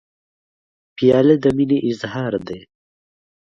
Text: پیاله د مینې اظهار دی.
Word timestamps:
پیاله 0.95 1.35
د 1.43 1.45
مینې 1.57 1.77
اظهار 1.89 2.33
دی. 2.47 2.59